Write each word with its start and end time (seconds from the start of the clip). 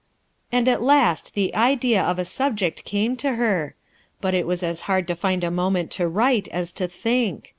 And 0.51 0.67
at 0.67 0.81
last 0.81 1.35
the 1.35 1.53
idea 1.53 2.01
of 2.01 2.17
a 2.17 2.25
subject 2.25 2.83
came 2.85 3.15
to 3.17 3.33
her! 3.33 3.75
But 4.19 4.33
it 4.33 4.47
was 4.47 4.63
as 4.63 4.81
hard 4.89 5.07
to 5.09 5.15
find 5.15 5.43
a 5.43 5.51
moment 5.51 5.91
to 5.91 6.07
write 6.07 6.47
as 6.47 6.73
to 6.73 6.87
think. 6.87 7.49